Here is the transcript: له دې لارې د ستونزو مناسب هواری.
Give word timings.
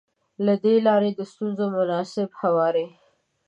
له 0.45 0.53
دې 0.63 0.75
لارې 0.87 1.11
د 1.13 1.19
ستونزو 1.31 1.63
مناسب 1.77 2.29
هواری. 2.41 2.87